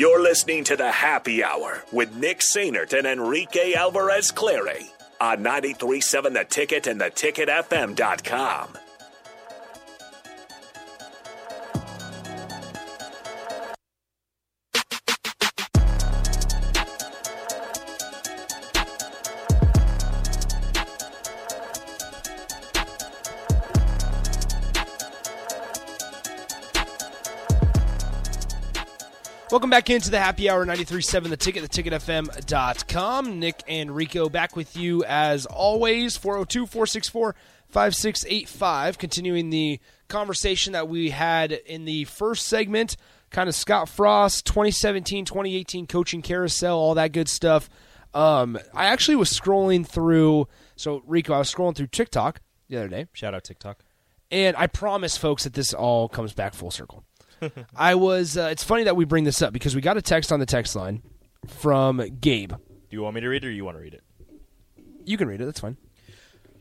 You're 0.00 0.22
listening 0.22 0.64
to 0.64 0.76
the 0.76 0.90
Happy 0.90 1.44
Hour 1.44 1.84
with 1.92 2.16
Nick 2.16 2.38
Sainert 2.38 2.96
and 2.96 3.06
Enrique 3.06 3.74
Alvarez 3.74 4.30
Clary 4.30 4.86
on 5.20 5.44
93.7 5.44 6.32
The 6.32 6.44
Ticket 6.44 6.86
and 6.86 6.98
theticketfm.com. 6.98 8.78
Welcome 29.50 29.70
back 29.70 29.90
into 29.90 30.12
the 30.12 30.20
happy 30.20 30.48
hour 30.48 30.64
93.7 30.64 31.28
the 31.28 31.36
ticket, 31.36 31.64
theticketfm.com. 31.64 33.40
Nick 33.40 33.64
and 33.66 33.90
Rico 33.90 34.28
back 34.28 34.54
with 34.54 34.76
you 34.76 35.02
as 35.02 35.44
always. 35.44 36.16
402 36.16 36.66
464 36.66 37.34
5685. 37.68 38.98
Continuing 38.98 39.50
the 39.50 39.80
conversation 40.06 40.74
that 40.74 40.86
we 40.86 41.10
had 41.10 41.50
in 41.50 41.84
the 41.84 42.04
first 42.04 42.46
segment, 42.46 42.96
kind 43.30 43.48
of 43.48 43.56
Scott 43.56 43.88
Frost, 43.88 44.46
2017 44.46 45.24
2018 45.24 45.88
coaching 45.88 46.22
carousel, 46.22 46.78
all 46.78 46.94
that 46.94 47.10
good 47.10 47.28
stuff. 47.28 47.68
Um, 48.14 48.56
I 48.72 48.84
actually 48.84 49.16
was 49.16 49.32
scrolling 49.32 49.84
through, 49.84 50.46
so 50.76 51.02
Rico, 51.06 51.34
I 51.34 51.38
was 51.38 51.52
scrolling 51.52 51.74
through 51.74 51.88
TikTok 51.88 52.40
the 52.68 52.76
other 52.76 52.88
day. 52.88 53.06
Shout 53.14 53.34
out 53.34 53.42
TikTok. 53.42 53.80
And 54.30 54.56
I 54.56 54.68
promise, 54.68 55.16
folks, 55.16 55.42
that 55.42 55.54
this 55.54 55.74
all 55.74 56.08
comes 56.08 56.34
back 56.34 56.54
full 56.54 56.70
circle. 56.70 57.02
I 57.76 57.94
was. 57.94 58.36
Uh, 58.36 58.48
it's 58.50 58.64
funny 58.64 58.84
that 58.84 58.96
we 58.96 59.04
bring 59.04 59.24
this 59.24 59.42
up 59.42 59.52
because 59.52 59.74
we 59.74 59.80
got 59.80 59.96
a 59.96 60.02
text 60.02 60.32
on 60.32 60.40
the 60.40 60.46
text 60.46 60.76
line 60.76 61.02
from 61.46 61.98
Gabe. 62.20 62.52
Do 62.52 62.96
you 62.96 63.02
want 63.02 63.14
me 63.14 63.20
to 63.20 63.28
read 63.28 63.44
it 63.44 63.48
or 63.48 63.50
you 63.50 63.64
want 63.64 63.76
to 63.76 63.82
read 63.82 63.94
it? 63.94 64.02
You 65.04 65.16
can 65.16 65.28
read 65.28 65.40
it. 65.40 65.44
That's 65.44 65.60
fine. 65.60 65.76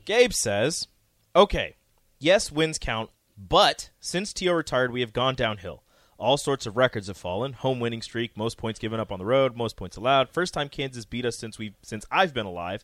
Gabe 0.06 0.34
says, 0.34 0.88
"Okay, 1.36 1.76
yes, 2.20 2.52
wins 2.52 2.78
count, 2.78 3.10
but 3.38 3.90
since 4.00 4.34
Tio 4.34 4.54
retired, 4.54 4.92
we 4.92 5.02
have 5.02 5.14
gone 5.14 5.36
downhill. 5.36 5.84
All 6.18 6.38
sorts 6.38 6.66
of 6.66 6.78
records 6.78 7.08
have 7.08 7.18
fallen: 7.18 7.54
home 7.54 7.80
winning 7.80 8.02
streak, 8.02 8.36
most 8.38 8.58
points 8.58 8.80
given 8.80 9.00
up 9.00 9.12
on 9.12 9.20
the 9.20 9.26
road, 9.26 9.56
most 9.56 9.78
points 9.78 9.98
allowed. 9.98 10.30
First 10.30 10.54
time 10.54 10.70
Kansas 10.70 11.06
beat 11.06 11.26
us 11.26 11.38
since 11.38 11.58
we 11.58 11.76
since 11.82 12.06
I've 12.12 12.34
been 12.34 12.46
alive. 12.46 12.84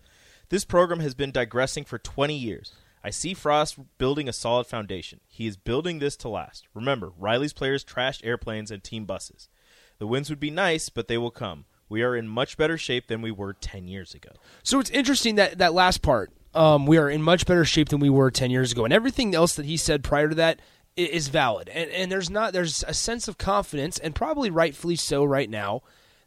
This 0.49 0.65
program 0.65 0.99
has 0.99 1.15
been 1.15 1.31
digressing 1.31 1.85
for 1.85 1.97
20 1.97 2.35
years." 2.35 2.73
I 3.05 3.11
see 3.11 3.35
Frost 3.35 3.77
building 3.99 4.27
a 4.27 4.33
solid 4.33 4.65
foundation. 4.65 5.19
He 5.27 5.45
is 5.45 5.57
building 5.57 5.99
this 5.99 6.15
to 6.17 6.27
last. 6.27 6.67
Remember, 6.73 7.11
Riley's 7.19 7.53
players 7.53 7.85
trashed 7.85 8.25
airplanes 8.25 8.71
and 8.71 8.83
team 8.83 9.05
buses. 9.05 9.47
The 9.99 10.07
wins 10.07 10.31
would 10.31 10.39
be 10.39 10.49
nice, 10.49 10.89
but 10.89 11.07
they 11.07 11.19
will 11.19 11.29
come. 11.29 11.65
We 11.87 12.01
are 12.01 12.15
in 12.15 12.27
much 12.27 12.57
better 12.57 12.79
shape 12.79 13.05
than 13.05 13.21
we 13.21 13.29
were 13.29 13.53
10 13.53 13.87
years 13.87 14.15
ago. 14.15 14.31
So 14.63 14.79
it's 14.79 14.89
interesting 14.89 15.35
that 15.35 15.59
that 15.59 15.75
last 15.75 16.01
part. 16.01 16.31
Um, 16.55 16.87
we 16.87 16.97
are 16.97 17.07
in 17.07 17.21
much 17.21 17.45
better 17.45 17.63
shape 17.63 17.89
than 17.89 17.99
we 17.99 18.09
were 18.09 18.31
ten 18.31 18.49
years 18.49 18.71
ago, 18.71 18.85
and 18.85 18.93
everything 18.93 19.35
else 19.35 19.55
that 19.55 19.65
he 19.65 19.75
said 19.75 20.05
prior 20.05 20.29
to 20.29 20.35
that 20.35 20.61
is 20.95 21.27
valid. 21.27 21.67
And 21.67 21.91
and 21.91 22.09
there's 22.09 22.29
not 22.29 22.53
there's 22.53 22.81
a 22.87 22.93
sense 22.93 23.27
of 23.27 23.37
confidence, 23.37 23.99
and 23.99 24.15
probably 24.15 24.49
rightfully 24.49 24.95
so 24.95 25.25
right 25.25 25.49
now, 25.49 25.81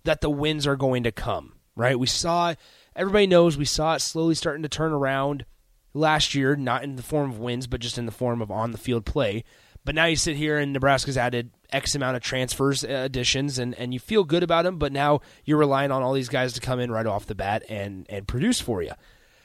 that 0.05 0.21
the 0.21 0.29
wins 0.29 0.67
are 0.67 0.77
going 0.77 1.03
to 1.05 1.13
come. 1.13 1.55
Right? 1.75 1.99
We 1.99 2.07
saw 2.07 2.55
everybody 2.95 3.27
knows 3.27 3.57
we 3.57 3.65
saw 3.65 3.95
it 3.95 4.01
slowly 4.01 4.35
starting 4.35 4.63
to 4.65 4.69
turn 4.69 4.93
around 4.93 5.47
last 5.95 6.35
year, 6.35 6.57
not 6.57 6.85
in 6.85 6.97
the 6.97 7.03
form 7.03 7.31
of 7.31 7.39
wins, 7.39 7.67
but 7.67 7.81
just 7.81 7.99
in 7.99 8.07
the 8.07 8.13
form 8.13 8.41
of 8.43 8.51
on 8.51 8.73
the 8.73 8.79
field 8.79 9.05
play. 9.05 9.45
But 9.85 9.95
now 9.95 10.07
you 10.07 10.17
sit 10.17 10.37
here 10.37 10.59
and 10.59 10.73
Nebraska's 10.73 11.17
added 11.17 11.51
X 11.71 11.95
amount 11.95 12.17
of 12.17 12.23
transfers, 12.23 12.85
uh, 12.85 12.89
additions, 12.89 13.59
and, 13.59 13.75
and 13.75 13.95
you 13.95 14.01
feel 14.01 14.25
good 14.25 14.43
about 14.43 14.65
them, 14.65 14.79
but 14.79 14.93
now 14.93 15.21
you're 15.45 15.59
relying 15.59 15.91
on 15.91 16.03
all 16.03 16.13
these 16.13 16.29
guys 16.29 16.53
to 16.55 16.61
come 16.61 16.81
in 16.81 16.91
right 16.91 17.07
off 17.07 17.27
the 17.27 17.35
bat 17.35 17.63
and, 17.69 18.07
and 18.09 18.27
produce 18.29 18.61
for 18.61 18.83
you. 18.83 18.93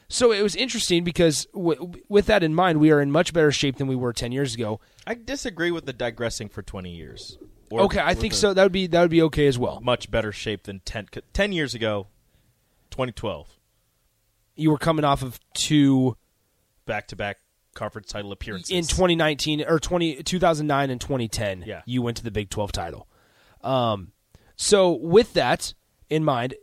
So 0.10 0.32
it 0.32 0.42
was 0.42 0.56
interesting 0.56 1.04
because 1.04 1.46
w- 1.54 1.94
with 2.10 2.26
that 2.28 2.44
in 2.44 2.54
mind, 2.54 2.80
we 2.80 2.92
are 2.92 3.02
in 3.02 3.12
much 3.12 3.34
better 3.34 3.52
shape 3.52 3.78
than 3.78 3.88
we 3.88 3.96
were 3.96 4.14
10 4.14 4.32
years 4.32 4.54
ago. 4.54 4.80
I 5.08 5.16
disagree 5.16 5.72
with 5.72 5.86
the 5.86 5.94
digressing 5.94 6.50
for 6.50 6.62
20 6.62 6.90
years. 6.92 7.38
Okay, 7.72 8.00
I 8.00 8.14
think 8.14 8.34
so. 8.34 8.54
That 8.54 8.64
would 8.64 8.72
be 8.72 8.86
that 8.86 9.02
would 9.02 9.10
be 9.10 9.24
okay 9.24 9.48
as 9.48 9.58
well. 9.58 9.80
Much 9.82 10.12
better 10.12 10.32
shape 10.32 10.64
than 10.64 10.82
10, 10.82 11.08
10 11.34 11.52
years 11.52 11.74
ago, 11.74 12.08
2012. 12.92 13.50
You 14.56 14.70
were 14.70 14.78
coming 14.78 15.04
off 15.04 15.24
of 15.24 15.40
two 15.56 16.16
Back 16.86 17.08
to 17.08 17.16
back 17.16 17.38
conference 17.74 18.10
title 18.10 18.32
appearances. 18.32 18.70
in 18.70 18.84
2019 18.84 19.64
or 19.68 19.80
20, 19.80 20.22
2009 20.24 20.90
and 20.92 21.02
2010 21.02 21.64
Yeah. 21.66 21.82
you 21.88 22.02
went 22.04 22.18
to 22.18 22.24
the 22.24 22.30
big 22.30 22.50
12 22.52 22.72
title 22.72 23.08
um, 23.62 24.12
so 24.56 24.92
with 24.92 25.34
that 25.34 25.74
in 26.08 26.24
mind 26.24 26.54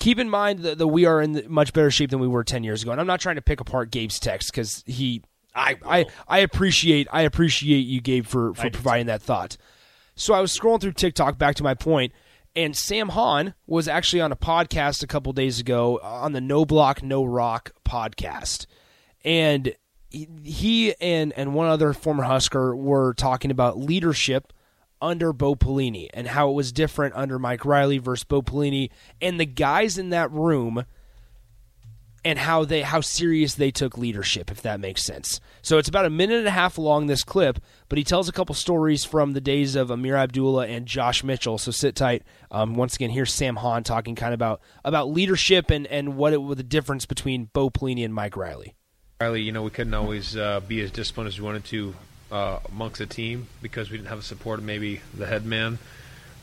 keep 0.00 0.18
in 0.18 0.28
mind 0.28 0.60
that, 0.60 0.78
that 0.78 0.88
we 0.88 1.04
are 1.04 1.22
in 1.22 1.32
the 1.32 1.48
much 1.48 1.72
better 1.72 1.90
shape 1.90 2.10
than 2.10 2.18
we 2.18 2.26
were 2.26 2.42
10 2.42 2.64
years 2.64 2.82
ago 2.82 2.90
and 2.90 3.00
i'm 3.00 3.06
not 3.06 3.20
trying 3.20 3.36
to 3.36 3.42
pick 3.42 3.60
apart 3.60 3.92
gabe's 3.92 4.18
text 4.18 4.50
because 4.50 4.82
he 4.86 5.22
I 5.54 5.76
I, 5.86 6.06
I 6.26 6.38
appreciate 6.38 7.06
I 7.12 7.22
appreciate 7.22 7.80
you, 7.86 8.00
Gabe, 8.00 8.24
for, 8.24 8.54
for 8.54 8.70
providing 8.70 9.06
that 9.08 9.20
thought. 9.20 9.58
So 10.14 10.32
I 10.32 10.40
was 10.40 10.50
scrolling 10.58 10.80
through 10.80 10.92
TikTok, 10.94 11.36
back 11.36 11.56
to 11.56 11.62
my 11.62 11.74
point, 11.74 12.14
and 12.56 12.74
Sam 12.74 13.10
Hahn 13.10 13.52
was 13.66 13.86
actually 13.86 14.22
on 14.22 14.32
a 14.32 14.36
podcast 14.36 15.02
a 15.02 15.06
couple 15.06 15.30
days 15.34 15.60
ago 15.60 16.00
uh, 16.02 16.06
on 16.06 16.32
the 16.32 16.40
No 16.40 16.64
Block 16.64 17.02
No 17.02 17.22
Rock 17.22 17.72
podcast, 17.84 18.64
and 19.24 19.74
he- 20.10 20.94
and 21.00 21.32
and 21.36 21.54
one 21.54 21.68
other 21.68 21.92
former 21.92 22.24
Husker 22.24 22.76
were 22.76 23.14
talking 23.14 23.50
about 23.50 23.78
leadership 23.78 24.52
under 25.00 25.32
Bo 25.32 25.54
Pelini 25.54 26.08
and 26.14 26.28
how 26.28 26.50
it 26.50 26.54
was 26.54 26.70
different 26.72 27.14
under 27.16 27.38
Mike 27.38 27.64
Riley 27.64 27.98
versus 27.98 28.24
Bo 28.24 28.42
Pelini, 28.42 28.90
and 29.20 29.40
the 29.40 29.46
guys 29.46 29.98
in 29.98 30.10
that 30.10 30.30
room 30.30 30.84
and 32.24 32.38
how 32.38 32.64
they 32.64 32.82
how 32.82 33.00
serious 33.00 33.54
they 33.54 33.70
took 33.70 33.98
leadership, 33.98 34.50
if 34.50 34.62
that 34.62 34.80
makes 34.80 35.02
sense. 35.02 35.40
So 35.60 35.78
it's 35.78 35.88
about 35.88 36.04
a 36.04 36.10
minute 36.10 36.38
and 36.38 36.46
a 36.46 36.52
half 36.52 36.78
long 36.78 37.06
this 37.06 37.24
clip, 37.24 37.58
but 37.88 37.98
he 37.98 38.04
tells 38.04 38.28
a 38.28 38.32
couple 38.32 38.54
stories 38.54 39.04
from 39.04 39.32
the 39.32 39.40
days 39.40 39.74
of 39.74 39.90
Ameer 39.90 40.16
Abdullah 40.16 40.68
and 40.68 40.86
Josh 40.86 41.24
Mitchell. 41.24 41.58
So 41.58 41.72
sit 41.72 41.96
tight. 41.96 42.22
Um, 42.50 42.74
once 42.74 42.94
again, 42.94 43.10
here's 43.10 43.32
Sam 43.32 43.56
Hahn 43.56 43.82
talking 43.82 44.14
kind 44.14 44.32
of 44.32 44.38
about 44.38 44.60
about 44.84 45.10
leadership 45.10 45.70
and 45.70 45.86
and 45.88 46.16
what 46.16 46.32
it 46.32 46.56
the 46.56 46.62
difference 46.62 47.06
between 47.06 47.50
Bo 47.52 47.70
Pelini 47.70 48.04
and 48.04 48.14
Mike 48.14 48.36
Riley. 48.36 48.76
Riley, 49.22 49.42
you 49.42 49.52
know, 49.52 49.62
we 49.62 49.70
couldn't 49.70 49.94
always 49.94 50.36
uh, 50.36 50.58
be 50.66 50.80
as 50.80 50.90
disciplined 50.90 51.28
as 51.28 51.38
we 51.38 51.44
wanted 51.44 51.64
to 51.66 51.94
uh, 52.32 52.58
amongst 52.68 52.98
the 52.98 53.06
team 53.06 53.46
because 53.60 53.88
we 53.88 53.96
didn't 53.96 54.08
have 54.08 54.18
the 54.18 54.24
support 54.24 54.58
of 54.58 54.64
maybe 54.64 55.00
the 55.16 55.26
head 55.26 55.46
man. 55.46 55.78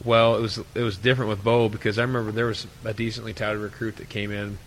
Well, 0.02 0.38
it 0.38 0.42
was 0.42 0.60
it 0.76 0.84
was 0.84 0.98
different 0.98 1.30
with 1.30 1.44
Bo 1.44 1.68
because 1.68 2.00
I 2.00 2.04
remember 2.04 2.32
there 2.32 2.46
was 2.46 2.68
a 2.86 2.94
decently 2.94 3.34
touted 3.34 3.62
recruit 3.62 3.98
that 3.98 4.08
came 4.08 4.32
in, 4.32 4.60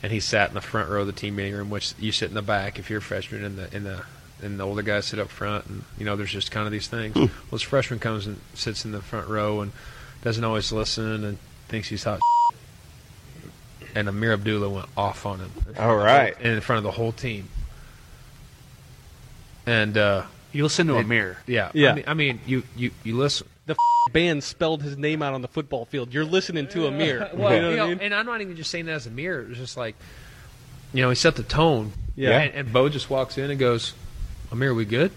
and 0.00 0.12
he 0.12 0.20
sat 0.20 0.50
in 0.50 0.54
the 0.54 0.60
front 0.60 0.90
row 0.90 1.00
of 1.00 1.08
the 1.08 1.12
team 1.12 1.34
meeting 1.34 1.54
room, 1.54 1.70
which 1.70 1.92
you 1.98 2.12
sit 2.12 2.28
in 2.28 2.34
the 2.34 2.42
back 2.42 2.78
if 2.78 2.88
you're 2.88 3.00
a 3.00 3.02
freshman, 3.02 3.44
and 3.44 3.58
the 3.58 3.76
in 3.76 3.82
the 3.82 4.04
and 4.42 4.60
the 4.60 4.64
older 4.64 4.82
guys 4.82 5.06
sit 5.06 5.18
up 5.18 5.28
front, 5.28 5.66
and 5.66 5.82
you 5.98 6.04
know 6.04 6.14
there's 6.14 6.30
just 6.30 6.52
kind 6.52 6.66
of 6.66 6.72
these 6.72 6.86
things. 6.86 7.16
Well, 7.16 7.30
this 7.50 7.62
freshman 7.62 7.98
comes 7.98 8.28
and 8.28 8.40
sits 8.54 8.84
in 8.84 8.92
the 8.92 9.02
front 9.02 9.26
row 9.26 9.60
and 9.60 9.72
doesn't 10.22 10.44
always 10.44 10.70
listen 10.70 11.24
and 11.24 11.38
thinks 11.66 11.88
he's 11.88 12.04
hot. 12.04 12.20
And 13.94 14.08
Ameer 14.08 14.32
Abdullah 14.34 14.68
went 14.70 14.88
off 14.96 15.26
on 15.26 15.40
him. 15.40 15.50
All 15.78 15.96
right. 15.96 16.34
And 16.38 16.48
in 16.54 16.60
front 16.60 16.78
of 16.78 16.84
the 16.84 16.90
whole 16.90 17.12
team. 17.12 17.48
And 19.66 19.96
uh, 19.96 20.24
You 20.52 20.62
listen 20.64 20.86
to 20.88 20.96
It- 20.96 21.00
a 21.00 21.04
mirror. 21.04 21.36
yeah, 21.46 21.70
Yeah. 21.74 21.90
I 21.92 21.94
mean, 21.94 22.04
I 22.08 22.14
mean, 22.14 22.40
you 22.46 22.62
you 22.76 22.90
you 23.04 23.16
listen. 23.16 23.46
The 23.66 23.76
band 24.12 24.42
spelled 24.42 24.82
his 24.82 24.96
name 24.96 25.22
out 25.22 25.32
on 25.34 25.42
the 25.42 25.48
football 25.48 25.84
field. 25.84 26.12
You're 26.12 26.24
listening 26.24 26.66
to 26.68 26.86
Ameer. 26.88 27.30
Well, 27.34 27.54
you 27.54 27.62
know 27.62 27.70
what 27.70 27.80
I 27.80 27.88
mean? 27.88 27.98
and 28.00 28.14
I'm 28.14 28.26
not 28.26 28.40
even 28.40 28.56
just 28.56 28.70
saying 28.70 28.86
that 28.86 28.92
as 28.92 29.06
a 29.06 29.10
mirror. 29.10 29.46
It's 29.48 29.58
just 29.58 29.76
like, 29.76 29.94
you 30.92 31.02
know, 31.02 31.08
he 31.10 31.14
set 31.14 31.36
the 31.36 31.42
tone. 31.44 31.92
Yeah. 32.16 32.40
And, 32.40 32.54
and 32.54 32.72
Bo 32.72 32.88
just 32.88 33.08
walks 33.10 33.38
in 33.38 33.50
and 33.50 33.60
goes, 33.60 33.92
"Ameer, 34.50 34.74
we 34.74 34.84
good?" 34.84 35.12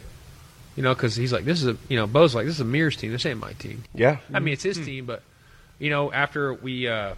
You 0.75 0.83
know, 0.83 0.93
because 0.93 1.15
he's 1.15 1.33
like, 1.33 1.45
"This 1.45 1.61
is 1.61 1.67
a," 1.67 1.77
you 1.89 1.97
know, 1.97 2.05
Bo's 2.05 2.35
like, 2.35 2.45
"This 2.45 2.55
is 2.55 2.61
Ameer's 2.61 2.95
team. 2.95 3.11
This 3.11 3.25
ain't 3.25 3.39
my 3.39 3.53
team." 3.53 3.83
Yeah. 3.95 4.17
I 4.33 4.39
mean, 4.39 4.53
it's 4.53 4.63
his 4.63 4.77
team, 4.77 5.05
but 5.05 5.23
you 5.79 5.89
know, 5.89 6.11
after 6.11 6.53
we, 6.53 6.87
uh, 6.87 7.15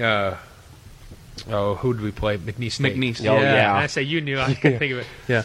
uh, 0.00 0.36
oh, 1.48 1.74
who 1.76 1.92
did 1.94 2.02
we 2.02 2.10
play? 2.12 2.38
McNeese. 2.38 2.72
State. 2.72 2.96
McNeese. 2.96 3.20
Oh, 3.28 3.34
yeah. 3.40 3.70
And 3.70 3.78
I 3.78 3.86
say 3.86 4.02
you 4.02 4.20
knew. 4.20 4.38
I 4.38 4.54
couldn't 4.60 4.78
think 4.78 4.92
of 4.92 4.98
it. 4.98 5.06
Yeah. 5.28 5.42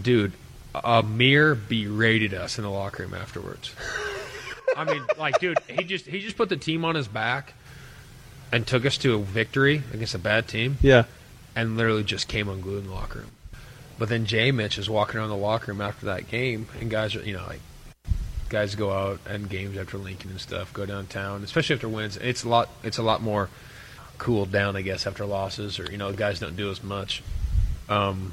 dude, 0.00 0.32
Ameer 0.74 1.54
berated 1.54 2.34
us 2.34 2.58
in 2.58 2.64
the 2.64 2.70
locker 2.70 3.02
room 3.02 3.14
afterwards. 3.14 3.74
I 4.76 4.84
mean, 4.84 5.02
like, 5.18 5.38
dude, 5.40 5.58
he 5.68 5.82
just 5.84 6.06
he 6.06 6.20
just 6.20 6.36
put 6.36 6.48
the 6.48 6.56
team 6.56 6.84
on 6.84 6.94
his 6.94 7.08
back 7.08 7.54
and 8.52 8.66
took 8.66 8.86
us 8.86 8.96
to 8.98 9.14
a 9.14 9.18
victory 9.18 9.82
against 9.92 10.14
a 10.14 10.18
bad 10.18 10.46
team, 10.48 10.78
Yeah. 10.80 11.04
and 11.56 11.76
literally 11.76 12.04
just 12.04 12.28
came 12.28 12.48
unglued 12.48 12.84
in 12.84 12.88
the 12.88 12.94
locker 12.94 13.20
room. 13.20 13.30
But 13.98 14.08
then 14.08 14.24
Jay 14.26 14.52
Mitch 14.52 14.78
is 14.78 14.88
walking 14.88 15.18
around 15.18 15.30
the 15.30 15.36
locker 15.36 15.72
room 15.72 15.80
after 15.80 16.06
that 16.06 16.28
game, 16.30 16.68
and 16.80 16.88
guys 16.90 17.16
are, 17.16 17.22
you 17.22 17.32
know, 17.34 17.44
like 17.46 17.60
guys 18.48 18.74
go 18.74 18.92
out 18.92 19.20
and 19.28 19.48
games 19.48 19.76
after 19.76 19.98
Lincoln 19.98 20.30
and 20.30 20.40
stuff, 20.40 20.72
go 20.72 20.86
downtown, 20.86 21.42
especially 21.44 21.74
after 21.74 21.88
wins. 21.88 22.16
It's 22.16 22.44
a 22.44 22.48
lot. 22.48 22.68
It's 22.82 22.98
a 22.98 23.02
lot 23.02 23.22
more 23.22 23.48
cooled 24.18 24.50
down, 24.50 24.74
I 24.76 24.82
guess, 24.82 25.06
after 25.06 25.24
losses, 25.24 25.78
or 25.78 25.90
you 25.90 25.96
know, 25.98 26.12
guys 26.12 26.40
don't 26.40 26.56
do 26.56 26.70
as 26.70 26.82
much. 26.82 27.22
Um, 27.88 28.32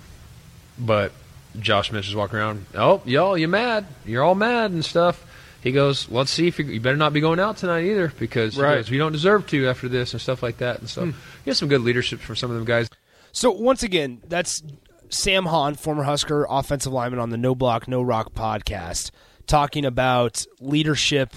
but 0.80 1.12
Josh 1.60 1.92
Mitch 1.92 2.08
is 2.08 2.16
walking 2.16 2.38
around. 2.40 2.66
Oh, 2.76 3.02
y'all, 3.06 3.38
you 3.38 3.48
mad? 3.48 3.86
You're 4.06 4.24
all 4.24 4.36
mad 4.36 4.72
and 4.72 4.84
stuff. 4.84 5.24
he 5.62 5.72
goes, 5.72 6.10
"Let's 6.10 6.30
see 6.32 6.48
if 6.48 6.60
you, 6.60 6.66
you 6.66 6.80
better 6.80 6.98
not 6.98 7.12
be 7.14 7.22
going 7.22 7.40
out 7.40 7.58
tonight 7.58 7.86
either 7.86 8.12
because 8.20 8.56
Right. 8.58 8.76
goes, 8.76 8.92
we 8.92 8.98
don't 9.00 9.12
deserve 9.14 9.48
to 9.48 9.68
after 9.68 9.88
this 9.90 10.14
and 10.14 10.22
stuff 10.22 10.44
like 10.44 10.58
that." 10.58 10.80
And 10.80 10.90
so, 10.90 11.06
he 11.06 11.14
has 11.50 11.58
some 11.58 11.70
good 11.70 11.82
leadership 11.82 12.20
from 12.20 12.36
some 12.36 12.52
of 12.52 12.56
them 12.58 12.66
guys. 12.66 12.88
So 13.32 13.50
once 13.52 13.82
again, 13.84 14.22
that's 14.28 14.62
Sam 15.10 15.46
Hahn, 15.46 15.76
former 15.76 16.04
Husker 16.04 16.46
offensive 16.50 16.92
lineman 16.94 17.20
on 17.20 17.30
the 17.32 17.38
No 17.38 17.56
Block 17.56 17.88
No 17.88 18.02
Rock 18.02 18.34
podcast, 18.34 19.12
talking 19.48 19.86
about 19.86 20.46
leadership 20.60 21.34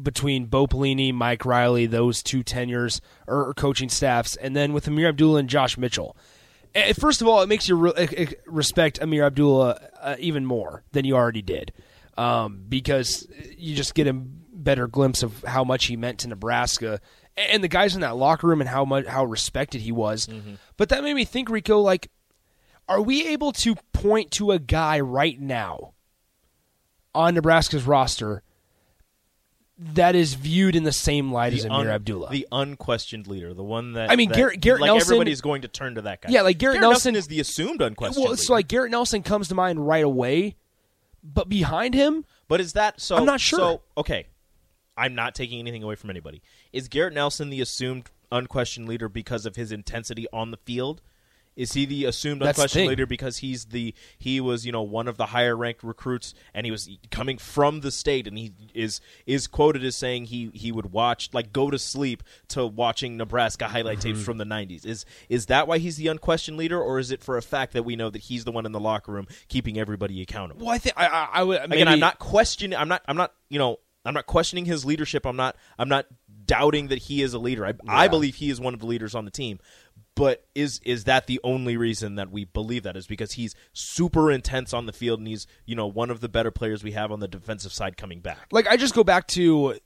between 0.00 0.46
Bo 0.46 0.66
Pelini, 0.66 1.12
Mike 1.12 1.44
Riley, 1.46 1.86
those 1.86 2.22
two 2.22 2.42
tenures 2.42 3.00
or 3.26 3.54
coaching 3.54 3.88
staffs, 3.88 4.36
and 4.36 4.54
then 4.54 4.72
with 4.72 4.86
Ameer 4.86 5.08
Abdullah 5.08 5.38
and 5.40 5.48
Josh 5.48 5.78
Mitchell. 5.78 6.16
Eh, 6.74 6.92
First 6.92 7.22
of 7.22 7.28
all, 7.28 7.40
it 7.40 7.48
makes 7.48 7.68
you 7.68 7.76
re- 7.76 7.92
eh, 7.96 8.06
eh, 8.16 8.26
respect 8.46 8.98
Ameer 9.00 9.24
Abdullah 9.24 9.80
uh, 10.00 10.16
even 10.18 10.44
more 10.44 10.84
than 10.92 11.04
you 11.06 11.16
already 11.16 11.40
did, 11.42 11.72
um, 12.18 12.62
because 12.68 13.26
you 13.56 13.74
just 13.74 13.94
get 13.94 14.06
a 14.06 14.12
better 14.12 14.86
glimpse 14.86 15.22
of 15.22 15.42
how 15.44 15.64
much 15.64 15.86
he 15.86 15.96
meant 15.96 16.18
to 16.20 16.28
Nebraska 16.28 17.00
and 17.36 17.62
the 17.64 17.68
guys 17.68 17.94
in 17.94 18.00
that 18.02 18.16
locker 18.16 18.46
room 18.46 18.60
and 18.60 18.68
how 18.68 18.84
much 18.84 19.06
how 19.06 19.24
respected 19.24 19.80
he 19.80 19.92
was. 19.92 20.28
But 20.76 20.90
that 20.90 21.02
made 21.02 21.14
me 21.14 21.24
think, 21.24 21.48
Rico, 21.48 21.80
like, 21.80 22.10
are 22.88 23.00
we 23.00 23.28
able 23.28 23.52
to 23.52 23.76
point 23.92 24.30
to 24.32 24.50
a 24.52 24.58
guy 24.58 25.00
right 25.00 25.40
now 25.40 25.92
on 27.16 27.34
Nebraska's 27.34 27.84
roster 27.84 28.42
that 29.78 30.14
is 30.14 30.34
viewed 30.34 30.74
in 30.74 30.84
the 30.84 30.92
same 30.92 31.30
light 31.32 31.52
as 31.52 31.62
The 31.64 31.68
Ameer 31.68 31.88
un- 31.90 31.94
Abdullah? 31.96 32.30
the 32.30 32.46
unquestioned 32.50 33.26
leader, 33.26 33.52
the 33.52 33.62
one 33.64 33.92
that 33.92 34.10
I 34.10 34.16
mean, 34.16 34.30
that, 34.30 34.36
Garrett- 34.36 34.60
Garrett 34.60 34.80
like 34.80 34.88
Nelson- 34.88 35.06
everybody's 35.08 35.40
going 35.42 35.62
to 35.62 35.68
turn 35.68 35.96
to 35.96 36.02
that 36.02 36.22
guy. 36.22 36.30
Yeah, 36.30 36.42
like 36.42 36.58
Garrett 36.58 36.80
Nelson- 36.80 37.14
is 37.14 37.26
the 37.26 37.40
assumed 37.40 37.82
unquestioned. 37.82 38.24
well, 38.24 38.36
so 38.36 38.52
like 38.54 38.68
Garrett 38.68 38.90
Nelson 38.90 39.22
comes 39.22 39.48
to 39.48 39.54
mind 39.54 39.86
right 39.86 40.04
away, 40.04 40.56
but 41.22 41.48
behind 41.48 41.92
him, 41.94 42.24
But 42.48 42.60
is 42.60 42.72
that 42.74 43.00
so? 43.00 43.16
I'm 43.16 43.26
not 43.26 43.40
sure. 43.40 43.58
So 43.58 43.82
okay, 43.98 44.28
I'm 44.96 45.14
not 45.14 45.34
taking 45.34 45.58
anything 45.58 45.82
away 45.82 45.94
from 45.96 46.08
anybody. 46.10 46.40
Is 46.72 46.88
Garrett 46.88 47.12
Nelson 47.14 47.50
the 47.50 47.60
assumed 47.60 48.10
unquestioned 48.32 48.88
leader 48.88 49.08
because 49.10 49.44
of 49.44 49.56
his 49.56 49.72
intensity 49.72 50.26
on 50.32 50.52
the 50.52 50.56
field? 50.58 51.02
Is 51.56 51.72
he 51.72 51.86
the 51.86 52.04
assumed 52.04 52.42
That's 52.42 52.58
unquestioned 52.58 52.82
thing. 52.82 52.88
leader 52.90 53.06
because 53.06 53.38
he's 53.38 53.64
the 53.66 53.94
he 54.18 54.40
was 54.40 54.66
you 54.66 54.72
know 54.72 54.82
one 54.82 55.08
of 55.08 55.16
the 55.16 55.26
higher 55.26 55.56
ranked 55.56 55.82
recruits 55.82 56.34
and 56.54 56.66
he 56.66 56.70
was 56.70 56.88
coming 57.10 57.38
from 57.38 57.80
the 57.80 57.90
state 57.90 58.26
and 58.26 58.36
he 58.36 58.52
is 58.74 59.00
is 59.24 59.46
quoted 59.46 59.82
as 59.84 59.96
saying 59.96 60.26
he 60.26 60.50
he 60.52 60.70
would 60.70 60.92
watch 60.92 61.30
like 61.32 61.52
go 61.52 61.70
to 61.70 61.78
sleep 61.78 62.22
to 62.48 62.66
watching 62.66 63.16
Nebraska 63.16 63.68
highlight 63.68 64.00
tapes 64.00 64.18
Mm-hmm. 64.18 64.24
from 64.24 64.38
the 64.38 64.44
90s. 64.44 64.84
Is 64.84 65.06
is 65.28 65.46
that 65.46 65.66
why 65.66 65.78
he's 65.78 65.96
the 65.96 66.08
unquestioned 66.08 66.56
leader 66.58 66.80
or 66.80 66.98
is 66.98 67.10
it 67.10 67.22
for 67.24 67.36
a 67.38 67.42
fact 67.42 67.72
that 67.72 67.84
we 67.84 67.96
know 67.96 68.10
that 68.10 68.22
he's 68.22 68.44
the 68.44 68.52
one 68.52 68.66
in 68.66 68.72
the 68.72 68.80
locker 68.80 69.12
room 69.12 69.26
keeping 69.48 69.78
everybody 69.78 70.20
accountable? 70.22 70.66
well, 70.66 70.74
I 70.74 70.78
think 70.78 70.94
I, 70.98 71.06
I, 71.06 71.28
I 71.34 71.42
would 71.42 71.60
maybe, 71.70 71.82
again 71.82 71.88
i'm 71.88 72.00
not 72.00 72.18
questioning 72.18 72.76
i'm 72.78 72.88
not 72.88 73.02
i'm 73.08 73.16
not 73.16 73.32
you 73.48 73.58
know 73.58 73.78
i'm 74.04 74.12
not 74.14 74.26
questioning 74.26 74.64
his 74.66 74.84
leadership 74.84 75.24
i'm 75.26 75.36
not 75.36 75.56
i'm 75.78 75.88
not 75.88 76.06
doubting 76.44 76.88
that 76.88 76.98
he 76.98 77.22
is 77.22 77.34
a 77.34 77.38
leader 77.38 77.66
i, 77.66 77.72
I 77.88 78.08
believe 78.08 78.36
he 78.36 78.50
is 78.50 78.60
one 78.60 78.72
of 78.74 78.80
the 78.80 78.86
leaders 78.86 79.14
on 79.14 79.24
the 79.24 79.30
team 79.30 79.58
but 80.16 80.44
is 80.56 80.80
is 80.84 81.04
that 81.04 81.28
the 81.28 81.40
only 81.44 81.76
reason 81.76 82.16
that 82.16 82.32
we 82.32 82.44
believe 82.44 82.82
that 82.82 82.96
is 82.96 83.06
because 83.06 83.32
he's 83.32 83.54
super 83.72 84.32
intense 84.32 84.74
on 84.74 84.86
the 84.86 84.92
field 84.92 85.20
and 85.20 85.28
he's 85.28 85.46
you 85.64 85.76
know 85.76 85.86
one 85.86 86.10
of 86.10 86.20
the 86.20 86.28
better 86.28 86.50
players 86.50 86.82
we 86.82 86.92
have 86.92 87.12
on 87.12 87.20
the 87.20 87.28
defensive 87.28 87.72
side 87.72 87.96
coming 87.96 88.18
back 88.18 88.48
like 88.50 88.66
I 88.66 88.76
just 88.76 88.94
go 88.94 89.04
back 89.04 89.28
to 89.28 89.78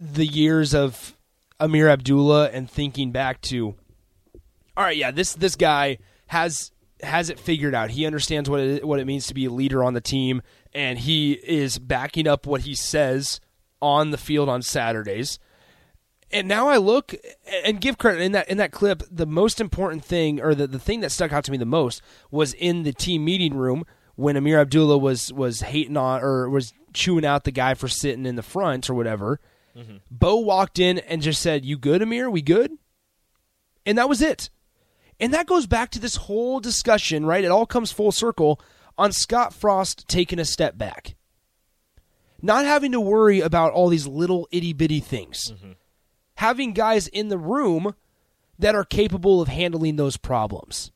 the 0.00 0.26
years 0.26 0.74
of 0.74 1.14
Ameer 1.60 1.88
Abdullah 1.88 2.48
and 2.48 2.68
thinking 2.68 3.12
back 3.12 3.40
to 3.42 3.76
all 4.76 4.84
right, 4.84 4.96
yeah, 4.96 5.10
this 5.10 5.34
this 5.34 5.56
guy 5.56 5.98
has 6.26 6.72
has 7.02 7.30
it 7.30 7.38
figured 7.38 7.74
out. 7.74 7.90
He 7.90 8.06
understands 8.06 8.48
what 8.48 8.60
it, 8.60 8.84
what 8.84 8.98
it 8.98 9.06
means 9.06 9.26
to 9.28 9.34
be 9.34 9.44
a 9.44 9.50
leader 9.50 9.84
on 9.84 9.94
the 9.94 10.00
team 10.00 10.42
and 10.72 10.98
he 10.98 11.32
is 11.32 11.78
backing 11.78 12.26
up 12.26 12.46
what 12.46 12.62
he 12.62 12.74
says 12.74 13.40
on 13.80 14.10
the 14.10 14.18
field 14.18 14.48
on 14.48 14.62
Saturdays. 14.62 15.38
And 16.34 16.48
now 16.48 16.66
I 16.66 16.78
look 16.78 17.14
and 17.64 17.80
give 17.80 17.96
credit 17.96 18.20
in 18.20 18.32
that 18.32 18.50
in 18.50 18.58
that 18.58 18.72
clip. 18.72 19.04
The 19.08 19.24
most 19.24 19.60
important 19.60 20.04
thing, 20.04 20.40
or 20.40 20.52
the, 20.54 20.66
the 20.66 20.80
thing 20.80 21.00
that 21.00 21.12
stuck 21.12 21.32
out 21.32 21.44
to 21.44 21.52
me 21.52 21.58
the 21.58 21.64
most, 21.64 22.02
was 22.30 22.54
in 22.54 22.82
the 22.82 22.92
team 22.92 23.24
meeting 23.24 23.54
room 23.54 23.84
when 24.16 24.36
Ameer 24.36 24.60
Abdullah 24.60 24.98
was 24.98 25.32
was 25.32 25.60
hating 25.60 25.96
on 25.96 26.22
or 26.22 26.50
was 26.50 26.74
chewing 26.92 27.24
out 27.24 27.44
the 27.44 27.52
guy 27.52 27.74
for 27.74 27.86
sitting 27.86 28.26
in 28.26 28.34
the 28.34 28.42
front 28.42 28.90
or 28.90 28.94
whatever. 28.94 29.40
Mm-hmm. 29.76 29.98
Bo 30.10 30.36
walked 30.36 30.80
in 30.80 30.98
and 30.98 31.22
just 31.22 31.40
said, 31.40 31.64
"You 31.64 31.78
good, 31.78 32.02
Ameer? 32.02 32.28
We 32.28 32.42
good?" 32.42 32.72
And 33.86 33.96
that 33.96 34.08
was 34.08 34.20
it. 34.20 34.50
And 35.20 35.32
that 35.32 35.46
goes 35.46 35.68
back 35.68 35.90
to 35.90 36.00
this 36.00 36.16
whole 36.16 36.58
discussion, 36.58 37.24
right? 37.24 37.44
It 37.44 37.50
all 37.52 37.66
comes 37.66 37.92
full 37.92 38.10
circle 38.10 38.60
on 38.98 39.12
Scott 39.12 39.54
Frost 39.54 40.08
taking 40.08 40.40
a 40.40 40.44
step 40.44 40.76
back, 40.76 41.14
not 42.42 42.64
having 42.64 42.90
to 42.90 43.00
worry 43.00 43.40
about 43.40 43.72
all 43.72 43.88
these 43.88 44.08
little 44.08 44.48
itty 44.50 44.72
bitty 44.72 44.98
things 44.98 45.52
mm-hmm. 45.52 45.72
Having 46.36 46.72
guys 46.72 47.06
in 47.08 47.28
the 47.28 47.38
room 47.38 47.94
that 48.58 48.74
are 48.74 48.84
capable 48.84 49.40
of 49.40 49.48
handling 49.48 49.96
those 49.96 50.16
problems. 50.16 50.90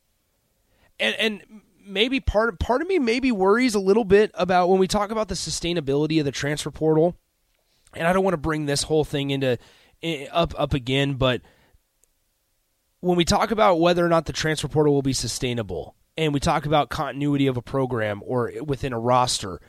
And 1.00 1.14
and 1.16 1.62
maybe 1.84 2.20
part 2.20 2.58
part 2.58 2.82
of 2.82 2.88
me 2.88 2.98
maybe 2.98 3.32
worries 3.32 3.74
a 3.74 3.80
little 3.80 4.04
bit 4.04 4.30
about 4.34 4.68
when 4.68 4.78
we 4.78 4.88
talk 4.88 5.10
about 5.10 5.28
the 5.28 5.34
sustainability 5.34 6.18
of 6.18 6.24
the 6.24 6.32
transfer 6.32 6.70
portal. 6.70 7.16
And 7.94 8.06
I 8.06 8.12
don't 8.12 8.24
want 8.24 8.34
to 8.34 8.38
bring 8.38 8.66
this 8.66 8.82
whole 8.82 9.04
thing 9.04 9.30
into 9.30 9.58
eh, 10.02 10.26
up 10.30 10.54
up 10.58 10.74
again, 10.74 11.14
but 11.14 11.40
when 13.00 13.16
we 13.16 13.24
talk 13.24 13.50
about 13.50 13.80
whether 13.80 14.04
or 14.04 14.08
not 14.08 14.26
the 14.26 14.32
transfer 14.32 14.68
portal 14.68 14.92
will 14.92 15.02
be 15.02 15.12
sustainable 15.12 15.94
and 16.16 16.34
we 16.34 16.40
talk 16.40 16.66
about 16.66 16.88
continuity 16.88 17.46
of 17.46 17.56
a 17.56 17.62
program 17.62 18.22
or 18.26 18.52
within 18.64 18.92
a 18.92 18.98
roster, 18.98 19.60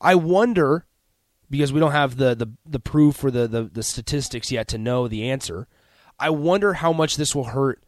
I 0.00 0.14
wonder 0.14 0.86
because 1.50 1.72
we 1.72 1.80
don't 1.80 1.92
have 1.92 2.16
the 2.16 2.34
the, 2.34 2.46
the 2.64 2.80
proof 2.80 3.22
or 3.24 3.30
the, 3.30 3.46
the 3.48 3.64
the 3.64 3.82
statistics 3.82 4.50
yet 4.50 4.68
to 4.68 4.78
know 4.78 5.08
the 5.08 5.28
answer. 5.30 5.66
I 6.18 6.30
wonder 6.30 6.74
how 6.74 6.92
much 6.92 7.16
this 7.16 7.34
will 7.34 7.44
hurt 7.44 7.82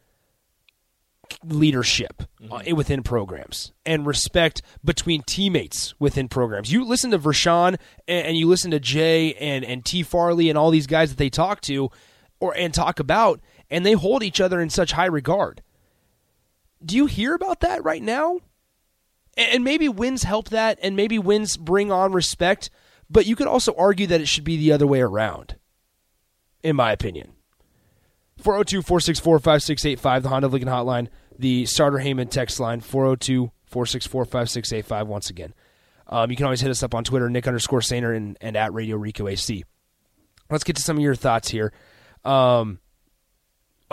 leadership 1.43 2.23
uh, 2.51 2.61
within 2.75 3.01
programs 3.01 3.71
and 3.85 4.05
respect 4.05 4.61
between 4.83 5.23
teammates 5.23 5.93
within 5.99 6.27
programs. 6.27 6.71
You 6.71 6.83
listen 6.83 7.11
to 7.11 7.19
Vershawn 7.19 7.79
and, 8.07 8.37
you 8.37 8.47
listen 8.47 8.71
to 8.71 8.79
Jay 8.79 9.33
and 9.35 9.63
and 9.63 9.85
T 9.85 10.03
Farley 10.03 10.49
and 10.49 10.57
all 10.57 10.69
these 10.69 10.87
guys 10.87 11.09
that 11.09 11.17
they 11.17 11.29
talk 11.29 11.61
to 11.61 11.89
or 12.39 12.55
and 12.57 12.73
talk 12.73 12.99
about, 12.99 13.39
and 13.69 13.85
they 13.85 13.93
hold 13.93 14.21
each 14.21 14.41
other 14.41 14.59
in 14.59 14.69
such 14.69 14.91
high 14.91 15.05
regard. 15.05 15.61
Do 16.83 16.97
you 16.97 17.05
hear 17.05 17.33
about 17.33 17.61
that 17.61 17.83
right 17.83 18.03
now? 18.03 18.39
And 19.35 19.63
maybe 19.63 19.87
wins 19.89 20.23
help 20.23 20.49
that, 20.49 20.77
and 20.83 20.95
maybe 20.95 21.17
wins 21.17 21.57
bring 21.57 21.91
on 21.91 22.11
respect, 22.11 22.69
but 23.13 23.25
you 23.27 23.35
could 23.35 23.47
also 23.47 23.73
argue 23.77 24.07
that 24.07 24.19
it 24.19 24.27
should 24.27 24.43
be 24.43 24.57
the 24.57 24.71
other 24.71 24.87
way 24.87 24.99
around, 24.99 25.55
in 26.63 26.75
my 26.75 26.91
opinion. 26.91 27.33
402 28.39 28.81
464 28.81 29.39
5685, 29.39 30.23
the 30.23 30.29
Honda 30.29 30.47
Lincoln 30.47 30.69
hotline, 30.69 31.07
the 31.37 31.65
Starter 31.65 31.99
Heyman 31.99 32.29
text 32.29 32.59
line, 32.59 32.81
402 32.81 33.51
464 33.67 34.25
5685, 34.25 35.07
once 35.07 35.29
again. 35.29 35.53
Um, 36.07 36.29
you 36.29 36.35
can 36.35 36.45
always 36.45 36.61
hit 36.61 36.71
us 36.71 36.83
up 36.83 36.95
on 36.95 37.03
Twitter, 37.03 37.29
Nick 37.29 37.47
underscore 37.47 37.79
Sainer, 37.79 38.15
and, 38.15 38.37
and 38.41 38.57
at 38.57 38.73
Radio 38.73 38.97
Rico 38.97 39.27
AC. 39.27 39.63
Let's 40.49 40.63
get 40.63 40.75
to 40.75 40.81
some 40.81 40.97
of 40.97 41.03
your 41.03 41.15
thoughts 41.15 41.49
here. 41.49 41.71
Um, 42.25 42.79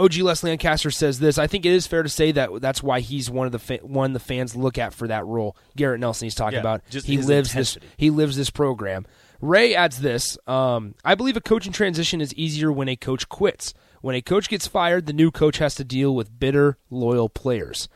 OG 0.01 0.17
Les 0.19 0.43
Lancaster 0.43 0.91
says 0.91 1.19
this. 1.21 1.39
I 1.39 1.47
think 1.47 1.65
it 1.67 1.73
is 1.73 1.87
fair 1.87 2.03
to 2.03 2.09
say 2.09 2.33
that 2.33 2.61
that's 2.61 2.83
why 2.83 3.01
he's 3.01 3.31
one 3.31 3.47
of 3.47 3.53
the 3.53 3.59
fa- 3.59 3.79
one 3.83 4.13
the 4.13 4.19
fans 4.19 4.57
look 4.57 4.79
at 4.79 4.93
for 4.95 5.07
that 5.09 5.25
role. 5.27 5.57
Garrett 5.77 6.01
Nelson, 6.01 6.27
he's 6.27 6.35
talking 6.35 6.55
Yeah, 6.55 6.61
about. 6.61 6.83
just 6.91 7.07
he 7.07 7.19
lives 7.19 7.51
intensity. 7.51 7.87
this. 7.87 7.95
He 7.97 8.11
lives 8.11 8.37
this 8.37 8.51
program. 8.51 9.07
Ray 9.41 9.75
adds 9.75 10.01
this. 10.01 10.37
Um, 10.47 10.95
I 11.05 11.15
believe 11.15 11.37
a 11.37 11.41
coaching 11.41 11.73
transition 11.73 12.21
is 12.21 12.35
easier 12.35 12.71
when 12.73 12.89
a 12.89 12.97
coach 12.97 13.29
quits. 13.29 13.73
When 14.03 14.15
a 14.17 14.23
coach 14.23 14.49
gets 14.49 14.67
fired, 14.67 15.07
the 15.07 15.13
new 15.13 15.31
coach 15.31 15.59
has 15.59 15.75
to 15.77 15.85
deal 15.85 16.15
with 16.15 16.39
bitter, 16.39 16.79
loyal 16.91 17.29
players. 17.29 17.89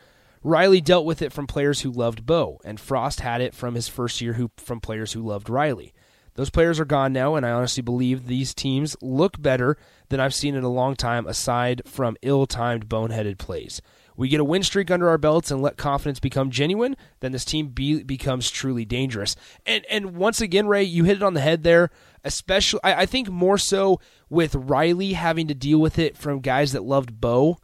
Riley 0.43 0.83
dealt 0.83 1.07
with 1.07 1.23
it 1.23 1.33
from 1.33 1.47
players 1.47 1.81
who 1.81 1.91
loved 1.91 2.27
Bo, 2.27 2.61
and 2.67 2.79
Frost 2.79 3.21
had 3.21 3.41
it 3.41 3.55
from 3.55 3.75
his 3.75 3.89
first 3.89 4.21
year 4.21 4.35
who 4.35 4.51
from 4.59 4.79
players 4.81 5.13
who 5.15 5.23
loved 5.23 5.49
Riley. 5.49 5.94
Those 6.35 6.51
players 6.51 6.81
are 6.81 6.85
gone 6.85 7.13
now, 7.13 7.37
and 7.37 7.47
I 7.47 7.53
honestly 7.53 7.83
believe 7.83 8.27
these 8.27 8.55
teams 8.55 8.97
look 9.01 9.41
better 9.41 9.77
than 10.09 10.21
I've 10.21 10.35
seen 10.35 10.55
in 10.55 10.65
a 10.65 10.69
long 10.69 10.97
time, 10.97 11.27
aside 11.27 11.83
from 11.87 12.17
ill 12.23 12.47
timed, 12.47 12.89
boneheaded 12.89 13.39
plays. 13.39 13.81
We 14.17 14.29
get 14.29 14.41
a 14.41 14.45
win 14.45 14.63
streak 14.63 14.91
under 14.91 15.09
our 15.09 15.19
belts 15.19 15.51
and 15.51 15.61
let 15.61 15.77
confidence 15.77 16.21
become 16.21 16.51
genuine, 16.51 16.97
then 17.21 17.33
this 17.33 17.45
team 17.45 17.69
be, 17.69 18.03
becomes 18.03 18.51
truly 18.51 18.85
dangerous. 18.85 19.35
And 19.67 19.85
and 19.91 20.17
once 20.17 20.41
again, 20.41 20.69
Ray, 20.69 20.85
you 20.85 21.05
hit 21.05 21.17
it 21.17 21.23
on 21.23 21.35
the 21.35 21.41
head 21.41 21.63
there. 21.63 21.91
Especially, 22.23 22.81
I, 22.85 23.03
I 23.03 23.07
think 23.07 23.29
more 23.29 23.59
so 23.59 24.01
with 24.29 24.55
Riley 24.55 25.15
having 25.15 25.49
to 25.49 25.55
deal 25.55 25.81
with 25.81 25.99
it 25.99 26.17
from 26.17 26.41
guys 26.41 26.73
that 26.73 26.85
loved 26.85 27.21
Bo, 27.21 27.59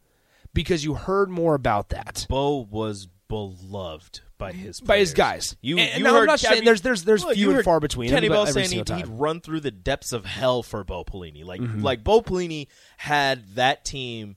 because 0.52 0.84
you 0.84 0.94
heard 0.94 1.30
more 1.30 1.54
about 1.54 1.88
that 1.90 2.26
bo 2.28 2.66
was 2.70 3.08
beloved 3.28 4.20
by 4.40 4.50
his 4.52 4.80
by 4.80 4.98
his 4.98 5.14
guys. 5.14 5.54
You, 5.60 5.78
and, 5.78 5.98
you 5.98 6.04
now 6.04 6.14
heard, 6.14 6.20
I'm 6.22 6.26
not 6.26 6.32
I 6.32 6.36
saying 6.48 6.54
mean, 6.56 6.64
there's 6.64 6.80
there's 6.82 7.04
there's 7.04 7.24
look, 7.24 7.34
few 7.34 7.52
and 7.54 7.62
far 7.64 7.78
between. 7.78 8.10
Kenny 8.10 8.26
but 8.28 8.34
Bell 8.34 8.46
saying 8.46 8.70
he'd, 8.70 8.88
he'd 8.88 9.06
run 9.06 9.40
through 9.40 9.60
the 9.60 9.70
depths 9.70 10.12
of 10.12 10.24
hell 10.24 10.64
for 10.64 10.82
Bo 10.82 11.04
Pelini. 11.04 11.44
Like 11.44 11.60
Mm-hmm. 11.60 11.82
like 11.82 12.02
Bo 12.02 12.22
Pelini 12.22 12.66
had 12.96 13.54
that 13.54 13.84
team. 13.84 14.34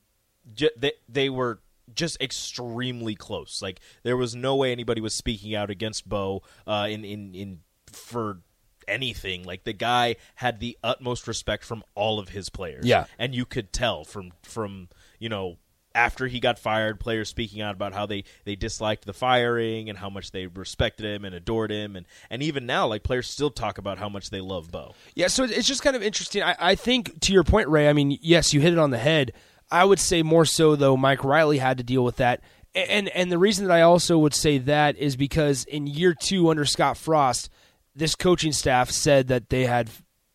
Ju- 0.53 0.69
they 0.77 0.91
they 1.09 1.29
were 1.29 1.59
just 1.95 2.21
extremely 2.21 3.15
close. 3.15 3.61
Like 3.61 3.79
there 4.03 4.17
was 4.17 4.35
no 4.35 4.55
way 4.55 4.71
anybody 4.71 5.01
was 5.01 5.15
speaking 5.15 5.55
out 5.55 5.69
against 5.69 6.07
Bo 6.07 6.43
uh, 6.67 6.87
in 6.89 7.03
in 7.05 7.33
in 7.33 7.59
for 7.91 8.41
anything. 8.87 9.43
Like 9.43 9.63
the 9.63 9.73
guy 9.73 10.17
had 10.35 10.59
the 10.59 10.77
utmost 10.83 11.27
respect 11.27 11.63
from 11.63 11.83
all 11.95 12.19
of 12.19 12.29
his 12.29 12.49
players. 12.49 12.85
Yeah. 12.85 13.05
and 13.17 13.33
you 13.33 13.45
could 13.45 13.71
tell 13.71 14.03
from 14.03 14.31
from 14.43 14.89
you 15.19 15.29
know 15.29 15.57
after 15.95 16.27
he 16.27 16.39
got 16.39 16.57
fired, 16.57 16.99
players 16.99 17.29
speaking 17.29 17.61
out 17.61 17.75
about 17.75 17.93
how 17.93 18.05
they 18.05 18.23
they 18.45 18.55
disliked 18.55 19.05
the 19.05 19.13
firing 19.13 19.89
and 19.89 19.97
how 19.97 20.09
much 20.09 20.31
they 20.31 20.47
respected 20.47 21.05
him 21.05 21.25
and 21.25 21.35
adored 21.35 21.71
him, 21.71 21.95
and 21.95 22.05
and 22.29 22.41
even 22.41 22.65
now, 22.65 22.87
like 22.87 23.03
players 23.03 23.29
still 23.29 23.51
talk 23.51 23.77
about 23.77 23.97
how 23.97 24.09
much 24.09 24.29
they 24.29 24.41
love 24.41 24.71
Bo. 24.71 24.95
Yeah, 25.15 25.27
so 25.27 25.43
it's 25.43 25.67
just 25.67 25.83
kind 25.83 25.95
of 25.95 26.03
interesting. 26.03 26.41
I, 26.43 26.55
I 26.59 26.75
think 26.75 27.19
to 27.21 27.33
your 27.33 27.43
point, 27.43 27.67
Ray. 27.67 27.89
I 27.89 27.93
mean, 27.93 28.17
yes, 28.21 28.53
you 28.53 28.61
hit 28.61 28.73
it 28.73 28.79
on 28.79 28.91
the 28.91 28.97
head. 28.97 29.33
I 29.71 29.85
would 29.85 29.99
say 29.99 30.23
more 30.23 30.45
so 30.45 30.75
though. 30.75 30.97
Mike 30.97 31.23
Riley 31.23 31.57
had 31.57 31.77
to 31.77 31.83
deal 31.83 32.03
with 32.03 32.17
that, 32.17 32.41
and 32.75 33.09
and 33.09 33.31
the 33.31 33.37
reason 33.37 33.67
that 33.67 33.73
I 33.73 33.81
also 33.81 34.17
would 34.17 34.33
say 34.33 34.57
that 34.59 34.97
is 34.97 35.15
because 35.15 35.65
in 35.65 35.87
year 35.87 36.13
two 36.13 36.49
under 36.49 36.65
Scott 36.65 36.97
Frost, 36.97 37.49
this 37.95 38.15
coaching 38.15 38.51
staff 38.51 38.89
said 38.89 39.27
that 39.27 39.49
they 39.49 39.65
had 39.65 39.89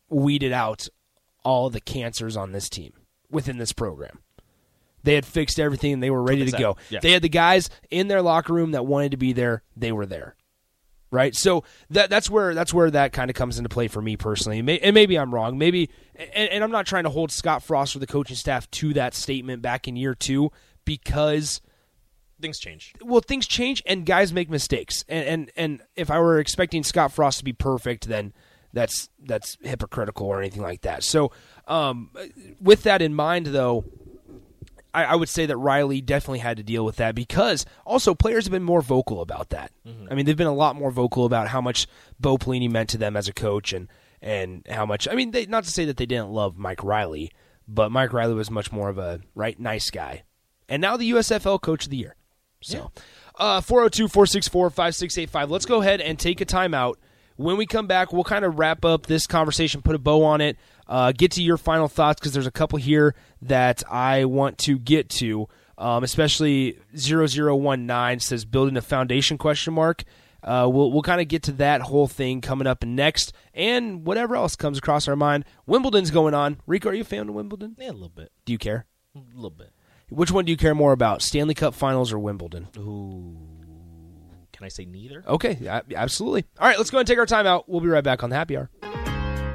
weeded 0.09 0.51
out 0.51 0.87
all 1.43 1.69
the 1.69 1.81
cancers 1.81 2.35
on 2.35 2.51
this 2.51 2.69
team 2.69 2.93
within 3.29 3.57
this 3.57 3.73
program. 3.73 4.19
They 5.03 5.15
had 5.15 5.25
fixed 5.25 5.59
everything 5.59 5.93
and 5.93 6.03
they 6.03 6.09
were 6.09 6.23
ready 6.23 6.45
to 6.45 6.57
go. 6.57 6.77
Yeah. 6.89 6.99
They 7.01 7.11
had 7.11 7.21
the 7.21 7.29
guys 7.29 7.69
in 7.89 8.07
their 8.07 8.21
locker 8.21 8.53
room 8.53 8.71
that 8.71 8.85
wanted 8.85 9.11
to 9.11 9.17
be 9.17 9.33
there. 9.33 9.63
They 9.75 9.91
were 9.91 10.05
there 10.05 10.35
right? 11.11 11.35
So 11.35 11.63
that 11.89 12.09
that's 12.09 12.29
where 12.29 12.53
that's 12.53 12.73
where 12.73 12.91
that 12.91 13.13
kind 13.13 13.29
of 13.29 13.35
comes 13.35 13.57
into 13.57 13.69
play 13.69 13.87
for 13.87 14.01
me 14.01 14.17
personally. 14.17 14.61
May, 14.61 14.79
and 14.79 14.93
maybe 14.93 15.17
I'm 15.17 15.33
wrong. 15.33 15.57
Maybe, 15.57 15.89
and, 16.15 16.49
and 16.49 16.63
I'm 16.63 16.71
not 16.71 16.85
trying 16.85 17.03
to 17.05 17.09
hold 17.09 17.31
Scott 17.31 17.63
Frost 17.63 17.95
or 17.95 17.99
the 17.99 18.07
coaching 18.07 18.35
staff 18.35 18.69
to 18.71 18.93
that 18.93 19.13
statement 19.13 19.61
back 19.61 19.87
in 19.87 19.95
year 19.95 20.15
two 20.15 20.51
because 20.85 21.61
Things 22.41 22.57
change. 22.57 22.93
well 23.01 23.19
things 23.19 23.45
change 23.45 23.83
and 23.85 24.05
guys 24.05 24.31
make 24.31 24.49
mistakes. 24.49 25.03
And 25.09 25.25
and 25.25 25.51
and 25.55 25.81
if 25.95 26.09
I 26.09 26.19
were 26.19 26.39
expecting 26.39 26.83
Scott 26.83 27.11
Frost 27.11 27.39
to 27.39 27.43
be 27.43 27.53
perfect, 27.53 28.07
then 28.07 28.33
that's 28.71 29.09
that's 29.21 29.57
hypocritical 29.61 30.27
or 30.27 30.39
anything 30.39 30.61
like 30.61 30.81
that. 30.81 31.03
So 31.03 31.31
um, 31.67 32.11
with 32.61 32.83
that 32.83 33.01
in 33.01 33.13
mind, 33.13 33.47
though. 33.47 33.85
I, 34.93 35.05
I 35.05 35.15
would 35.15 35.29
say 35.29 35.45
that 35.45 35.57
Riley 35.57 36.01
definitely 36.01 36.39
had 36.39 36.57
to 36.57 36.63
deal 36.63 36.83
with 36.83 36.95
that 36.97 37.15
because 37.15 37.65
also 37.85 38.15
players 38.15 38.45
have 38.45 38.51
been 38.51 38.63
more 38.63 38.81
vocal 38.81 39.21
about 39.21 39.49
that. 39.49 39.71
I 40.11 40.15
mean, 40.15 40.25
they've 40.25 40.37
been 40.37 40.47
a 40.47 40.53
lot 40.53 40.75
more 40.75 40.91
vocal 40.91 41.25
about 41.25 41.47
how 41.47 41.61
much 41.61 41.87
Bo 42.19 42.37
Pelini 42.37 42.69
meant 42.69 42.89
to 42.89 42.97
them 42.97 43.15
as 43.15 43.27
a 43.27 43.33
coach 43.33 43.73
and 43.73 43.87
and 44.21 44.65
how 44.69 44.85
much. 44.85 45.07
I 45.07 45.15
mean, 45.15 45.31
they, 45.31 45.45
not 45.45 45.63
to 45.63 45.71
say 45.71 45.85
that 45.85 45.97
they 45.97 46.05
didn't 46.05 46.29
love 46.29 46.57
Mike 46.57 46.83
Riley, 46.83 47.31
but 47.67 47.91
Mike 47.91 48.11
Riley 48.13 48.33
was 48.33 48.51
much 48.51 48.71
more 48.71 48.89
of 48.89 48.97
a 48.97 49.21
right 49.35 49.59
nice 49.59 49.89
guy, 49.89 50.23
and 50.67 50.81
now 50.81 50.97
the 50.97 51.11
USFL 51.11 51.61
Coach 51.61 51.85
of 51.85 51.91
the 51.91 51.97
Year. 51.97 52.15
So, 52.61 52.91
uh, 53.35 53.61
402 53.61 54.09
464 54.09 54.69
5685. 54.69 55.51
Let's 55.51 55.65
go 55.65 55.81
ahead 55.81 56.01
and 56.01 56.19
take 56.19 56.41
a 56.41 56.45
timeout. 56.45 56.95
When 57.37 57.55
we 57.55 57.65
come 57.65 57.87
back, 57.87 58.11
we'll 58.11 58.25
kind 58.25 58.43
of 58.43 58.59
wrap 58.59 58.83
up 58.83 59.05
this 59.05 59.25
conversation, 59.25 59.81
put 59.81 59.95
a 59.95 59.99
bow 59.99 60.25
on 60.25 60.41
it, 60.41 60.57
uh, 60.89 61.13
get 61.15 61.31
to 61.33 61.43
your 61.43 61.55
final 61.57 61.87
thoughts 61.87 62.19
because 62.19 62.33
there's 62.33 62.47
a 62.47 62.51
couple 62.51 62.79
here 62.79 63.15
that 63.43 63.83
I 63.89 64.25
want 64.25 64.57
to 64.59 64.77
get 64.77 65.07
to. 65.11 65.47
Um, 65.77 66.03
especially 66.03 66.77
0019 66.97 68.19
says 68.19 68.43
building 68.43 68.75
a 68.75 68.81
foundation 68.81 69.37
question 69.37 69.73
mark. 69.73 70.03
Uh, 70.43 70.67
we'll 70.71 70.91
we'll 70.91 71.01
kind 71.01 71.21
of 71.21 71.27
get 71.29 71.43
to 71.43 71.51
that 71.53 71.81
whole 71.81 72.07
thing 72.07 72.41
coming 72.41 72.67
up 72.67 72.83
next, 72.83 73.33
and 73.53 74.05
whatever 74.05 74.35
else 74.35 74.55
comes 74.57 74.77
across 74.77 75.07
our 75.07 75.15
mind. 75.15 75.45
Wimbledon's 75.65 76.11
going 76.11 76.33
on. 76.33 76.57
Rico, 76.65 76.89
are 76.89 76.93
you 76.93 77.01
a 77.01 77.05
fan 77.05 77.29
of 77.29 77.35
Wimbledon? 77.35 77.75
Yeah, 77.77 77.91
a 77.91 77.93
little 77.93 78.09
bit. 78.09 78.31
Do 78.45 78.51
you 78.51 78.57
care? 78.57 78.85
A 79.15 79.19
little 79.33 79.49
bit. 79.49 79.71
Which 80.09 80.31
one 80.31 80.45
do 80.45 80.51
you 80.51 80.57
care 80.57 80.75
more 80.75 80.91
about, 80.91 81.21
Stanley 81.21 81.53
Cup 81.53 81.75
Finals 81.75 82.11
or 82.11 82.19
Wimbledon? 82.19 82.67
Ooh. 82.77 83.37
Can 84.51 84.65
I 84.65 84.69
say 84.69 84.85
neither? 84.85 85.23
Okay, 85.27 85.67
absolutely. 85.95 86.45
All 86.59 86.67
right, 86.67 86.77
let's 86.77 86.89
go 86.89 86.97
and 86.97 87.07
take 87.07 87.19
our 87.19 87.25
time 87.25 87.45
out. 87.45 87.69
We'll 87.69 87.81
be 87.81 87.87
right 87.87 88.03
back 88.03 88.23
on 88.23 88.29
the 88.29 88.35
happy 88.35 88.57
hour. 88.57 88.69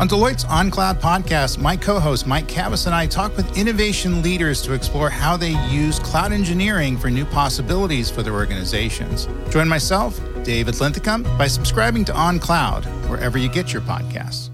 On 0.00 0.08
Deloitte's 0.08 0.46
OnCloud 0.46 0.98
podcast, 0.98 1.58
my 1.58 1.76
co 1.76 2.00
host 2.00 2.26
Mike 2.26 2.46
Kavis 2.46 2.86
and 2.86 2.94
I 2.94 3.06
talk 3.06 3.36
with 3.36 3.58
innovation 3.58 4.22
leaders 4.22 4.62
to 4.62 4.72
explore 4.72 5.10
how 5.10 5.36
they 5.36 5.50
use 5.68 5.98
cloud 5.98 6.32
engineering 6.32 6.96
for 6.96 7.10
new 7.10 7.26
possibilities 7.26 8.10
for 8.10 8.22
their 8.22 8.32
organizations. 8.32 9.28
Join 9.50 9.68
myself, 9.68 10.18
David 10.42 10.80
Linthicum, 10.80 11.24
by 11.36 11.48
subscribing 11.48 12.06
to 12.06 12.12
OnCloud 12.12 12.86
wherever 13.10 13.36
you 13.36 13.50
get 13.50 13.74
your 13.74 13.82
podcasts. 13.82 14.48